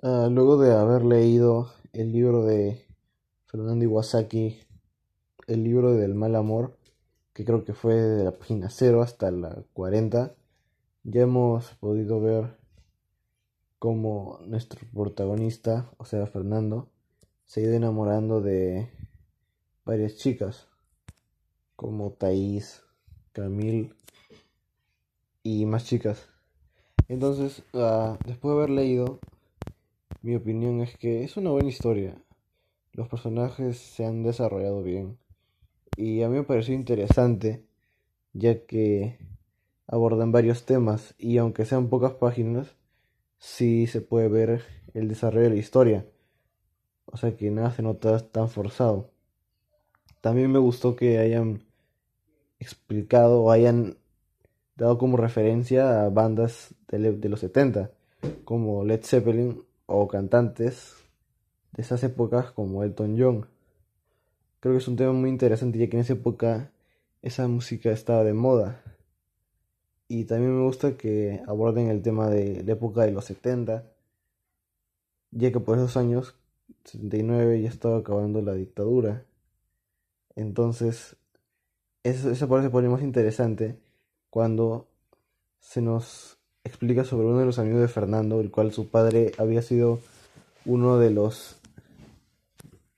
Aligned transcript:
Ah, 0.00 0.28
luego 0.30 0.58
de 0.58 0.72
haber 0.72 1.04
leído 1.04 1.72
el 1.92 2.12
libro 2.12 2.44
de 2.44 2.86
Fernando 3.46 3.84
Iwasaki, 3.84 4.56
el 5.48 5.64
libro 5.64 5.94
del 5.94 6.14
mal 6.14 6.36
amor, 6.36 6.78
que 7.32 7.44
creo 7.44 7.64
que 7.64 7.74
fue 7.74 7.94
de 7.94 8.22
la 8.22 8.30
página 8.30 8.70
0 8.70 9.02
hasta 9.02 9.32
la 9.32 9.64
40, 9.72 10.36
ya 11.02 11.22
hemos 11.22 11.74
podido 11.80 12.20
ver 12.20 12.56
cómo 13.80 14.38
nuestro 14.46 14.80
protagonista, 14.94 15.90
o 15.96 16.04
sea, 16.04 16.28
Fernando, 16.28 16.88
se 17.44 17.60
ha 17.60 17.64
ido 17.64 17.72
enamorando 17.72 18.40
de 18.40 18.88
varias 19.84 20.14
chicas, 20.14 20.68
como 21.74 22.12
Thais, 22.12 22.84
Camille 23.32 23.92
y 25.42 25.66
más 25.66 25.86
chicas. 25.86 26.28
Entonces, 27.08 27.64
uh, 27.72 28.16
después 28.24 28.54
de 28.54 28.58
haber 28.58 28.70
leído 28.70 29.18
mi 30.28 30.36
opinión 30.36 30.82
es 30.82 30.94
que 30.98 31.24
es 31.24 31.38
una 31.38 31.48
buena 31.48 31.70
historia. 31.70 32.14
Los 32.92 33.08
personajes 33.08 33.78
se 33.78 34.04
han 34.04 34.22
desarrollado 34.22 34.82
bien. 34.82 35.16
Y 35.96 36.20
a 36.20 36.28
mí 36.28 36.36
me 36.36 36.42
pareció 36.42 36.74
interesante, 36.74 37.64
ya 38.34 38.66
que 38.66 39.18
abordan 39.86 40.30
varios 40.30 40.66
temas 40.66 41.14
y 41.16 41.38
aunque 41.38 41.64
sean 41.64 41.88
pocas 41.88 42.12
páginas, 42.12 42.76
sí 43.38 43.86
se 43.86 44.02
puede 44.02 44.28
ver 44.28 44.64
el 44.92 45.08
desarrollo 45.08 45.44
de 45.44 45.54
la 45.54 45.60
historia. 45.60 46.06
O 47.06 47.16
sea 47.16 47.34
que 47.34 47.50
nada 47.50 47.70
se 47.70 47.80
nota 47.80 48.18
tan 48.18 48.50
forzado. 48.50 49.10
También 50.20 50.52
me 50.52 50.58
gustó 50.58 50.94
que 50.94 51.16
hayan 51.16 51.64
explicado 52.58 53.44
o 53.44 53.50
hayan 53.50 53.96
dado 54.76 54.98
como 54.98 55.16
referencia 55.16 56.04
a 56.04 56.10
bandas 56.10 56.74
de, 56.88 57.12
de 57.12 57.28
los 57.30 57.40
70, 57.40 57.92
como 58.44 58.84
Led 58.84 59.02
Zeppelin 59.02 59.66
o 59.88 60.06
cantantes 60.06 60.96
de 61.72 61.82
esas 61.82 62.04
épocas 62.04 62.52
como 62.52 62.84
Elton 62.84 63.16
John. 63.18 63.46
Creo 64.60 64.74
que 64.74 64.78
es 64.78 64.88
un 64.88 64.96
tema 64.96 65.12
muy 65.12 65.30
interesante 65.30 65.78
ya 65.78 65.88
que 65.88 65.96
en 65.96 66.02
esa 66.02 66.12
época 66.12 66.70
esa 67.22 67.48
música 67.48 67.90
estaba 67.90 68.22
de 68.22 68.34
moda. 68.34 68.82
Y 70.06 70.24
también 70.24 70.56
me 70.56 70.64
gusta 70.64 70.96
que 70.96 71.42
aborden 71.46 71.88
el 71.88 72.02
tema 72.02 72.28
de 72.28 72.62
la 72.64 72.72
época 72.72 73.02
de 73.02 73.12
los 73.12 73.24
70, 73.24 73.90
ya 75.30 75.52
que 75.52 75.60
por 75.60 75.78
esos 75.78 75.96
años, 75.96 76.36
79, 76.84 77.62
ya 77.62 77.68
estaba 77.68 77.98
acabando 77.98 78.42
la 78.42 78.54
dictadura. 78.54 79.24
Entonces, 80.36 81.16
eso, 82.02 82.30
eso 82.30 82.48
parece 82.48 82.70
poner 82.70 82.90
más 82.90 83.02
interesante 83.02 83.78
cuando 84.30 84.88
se 85.60 85.80
nos 85.80 86.37
explica 86.68 87.04
sobre 87.04 87.26
uno 87.26 87.38
de 87.38 87.46
los 87.46 87.58
amigos 87.58 87.80
de 87.80 87.88
Fernando, 87.88 88.40
el 88.40 88.50
cual 88.50 88.72
su 88.72 88.88
padre 88.88 89.32
había 89.38 89.62
sido 89.62 90.00
uno 90.64 90.98
de 90.98 91.10
los 91.10 91.56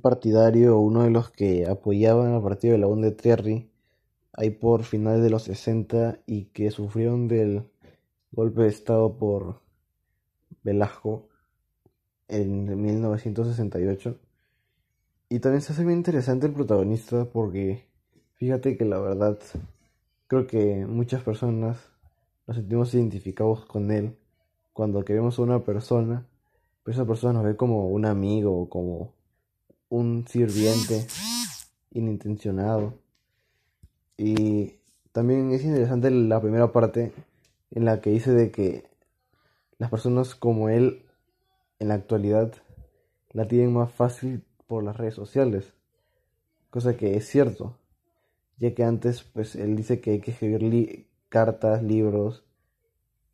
partidarios 0.00 0.72
o 0.72 0.78
uno 0.78 1.02
de 1.02 1.10
los 1.10 1.30
que 1.30 1.66
apoyaban 1.66 2.34
al 2.34 2.42
partido 2.42 2.72
de 2.72 2.78
la 2.78 2.86
UND 2.86 3.04
de 3.04 3.10
Trierri 3.12 3.70
ahí 4.32 4.50
por 4.50 4.82
finales 4.84 5.22
de 5.22 5.30
los 5.30 5.44
60 5.44 6.18
y 6.26 6.46
que 6.46 6.70
sufrieron 6.70 7.28
del 7.28 7.64
golpe 8.32 8.62
de 8.62 8.68
estado 8.68 9.16
por 9.16 9.60
Velasco 10.62 11.28
en 12.28 12.80
1968. 12.82 14.18
Y 15.28 15.38
también 15.40 15.62
se 15.62 15.72
hace 15.72 15.84
bien 15.84 15.98
interesante 15.98 16.46
el 16.46 16.52
protagonista 16.52 17.24
porque 17.26 17.86
fíjate 18.34 18.76
que 18.76 18.84
la 18.84 18.98
verdad 18.98 19.38
creo 20.26 20.46
que 20.46 20.86
muchas 20.86 21.22
personas 21.22 21.93
nos 22.46 22.56
sentimos 22.56 22.92
identificados 22.94 23.64
con 23.64 23.90
él 23.90 24.16
cuando 24.72 25.04
queremos 25.04 25.38
a 25.38 25.42
una 25.42 25.64
persona, 25.64 26.26
pero 26.82 26.94
esa 26.94 27.06
persona 27.06 27.32
nos 27.32 27.44
ve 27.44 27.56
como 27.56 27.88
un 27.88 28.04
amigo 28.04 28.60
o 28.60 28.68
como 28.68 29.14
un 29.88 30.26
sirviente 30.28 31.06
inintencionado. 31.92 32.94
Y 34.16 34.74
también 35.12 35.52
es 35.52 35.64
interesante 35.64 36.10
la 36.10 36.40
primera 36.40 36.72
parte 36.72 37.12
en 37.70 37.84
la 37.84 38.00
que 38.00 38.10
dice 38.10 38.32
de 38.32 38.50
que 38.50 38.84
las 39.78 39.90
personas 39.90 40.34
como 40.34 40.68
él 40.68 41.06
en 41.78 41.88
la 41.88 41.94
actualidad 41.94 42.52
la 43.30 43.48
tienen 43.48 43.72
más 43.72 43.92
fácil 43.92 44.44
por 44.66 44.84
las 44.84 44.96
redes 44.96 45.14
sociales, 45.14 45.72
cosa 46.70 46.96
que 46.96 47.16
es 47.16 47.26
cierto, 47.28 47.76
ya 48.58 48.74
que 48.74 48.84
antes 48.84 49.22
pues 49.24 49.56
él 49.56 49.76
dice 49.76 50.00
que 50.00 50.12
hay 50.12 50.20
que 50.20 50.30
escribir 50.30 51.06
cartas, 51.34 51.82
libros, 51.82 52.44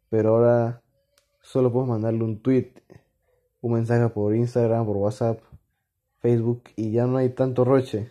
pero 0.09 0.31
ahora 0.31 0.81
solo 1.43 1.71
puedo 1.71 1.85
mandarle 1.85 2.25
un 2.25 2.41
tweet, 2.41 2.73
un 3.61 3.75
mensaje 3.75 4.09
por 4.09 4.35
Instagram, 4.35 4.87
por 4.87 4.97
WhatsApp, 4.97 5.41
Facebook 6.21 6.63
y 6.77 6.93
ya 6.93 7.07
no 7.07 7.19
hay 7.19 7.29
tanto 7.29 7.63
roche. 7.63 8.11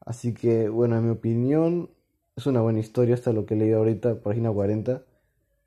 Así 0.00 0.32
que 0.32 0.70
bueno, 0.70 0.96
en 0.96 1.04
mi 1.04 1.10
opinión 1.10 1.90
es 2.36 2.46
una 2.46 2.62
buena 2.62 2.78
historia 2.78 3.16
hasta 3.16 3.34
lo 3.34 3.44
que 3.44 3.52
he 3.52 3.58
leído 3.58 3.80
ahorita, 3.80 4.22
página 4.22 4.50
40, 4.50 5.02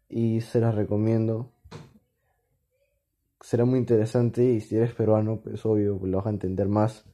y 0.09 0.41
se 0.41 0.59
las 0.59 0.73
recomiendo. 0.73 1.51
Será 3.41 3.63
muy 3.63 3.77
interesante 3.77 4.43
y 4.43 4.59
si 4.59 4.75
eres 4.75 4.95
peruano, 4.95 5.39
pues 5.39 5.63
obvio 5.67 5.99
lo 6.03 6.17
vas 6.17 6.25
a 6.25 6.31
entender 6.31 6.67
más. 6.67 7.05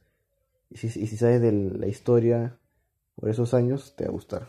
Y 0.70 0.78
si, 0.78 0.86
y 0.86 1.06
si 1.08 1.18
sabes 1.18 1.42
de 1.42 1.52
la 1.52 1.88
historia 1.88 2.58
por 3.16 3.28
esos 3.28 3.52
años, 3.52 3.94
te 3.96 4.04
va 4.04 4.08
a 4.08 4.12
gustar. 4.12 4.48